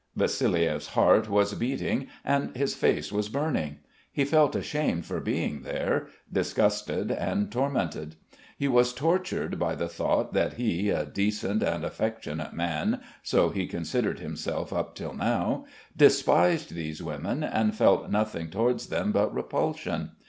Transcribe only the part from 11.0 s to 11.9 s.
decent and